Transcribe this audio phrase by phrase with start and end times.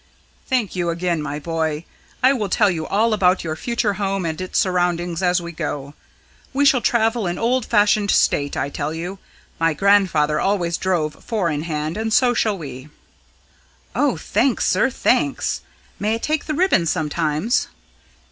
[0.47, 1.85] "Thank you again, my boy.
[2.23, 5.93] I will tell you all about your future home and its surroundings as we go.
[6.53, 9.19] We shall travel in old fashioned state, I tell you.
[9.59, 12.89] My grandfather always drove four in hand; and so shall we."
[13.93, 15.61] "Oh, thanks, sir, thanks.
[15.99, 17.67] May I take the ribbons sometimes?"